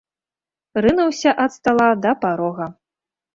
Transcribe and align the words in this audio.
Рынуўся 0.85 1.33
ад 1.43 1.51
стала 1.59 1.91
да 2.07 2.11
парога. 2.25 2.67